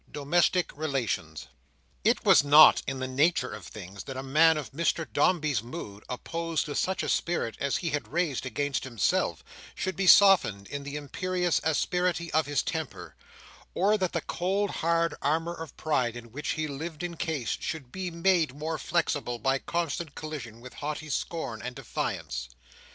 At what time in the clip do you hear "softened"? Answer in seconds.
10.07-10.65